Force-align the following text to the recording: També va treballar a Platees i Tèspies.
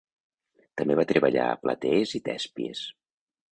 També 0.81 0.95
va 0.99 1.05
treballar 1.11 1.45
a 1.51 1.61
Platees 1.67 2.17
i 2.21 2.25
Tèspies. 2.33 2.85